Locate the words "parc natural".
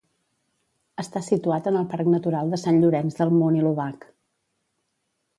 1.91-2.49